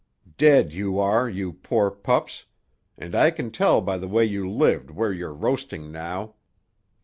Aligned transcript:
Dead 0.39 0.73
you 0.73 0.97
are, 0.97 1.29
you 1.29 1.53
poor 1.53 1.91
pups! 1.91 2.45
And 2.97 3.13
I 3.13 3.29
can 3.29 3.51
tell 3.51 3.81
by 3.81 3.99
the 3.99 4.07
way 4.07 4.25
you 4.25 4.49
lived 4.49 4.89
where 4.89 5.13
you're 5.13 5.31
roasting 5.31 5.91
now. 5.91 6.33